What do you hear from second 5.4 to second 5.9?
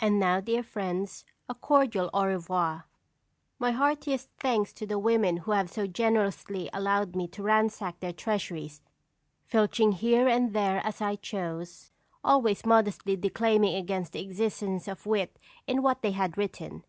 have so